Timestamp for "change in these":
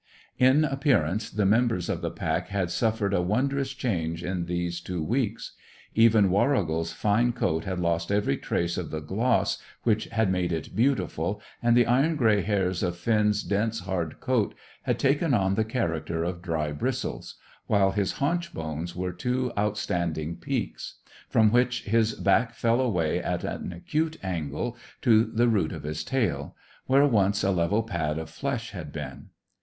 3.71-4.79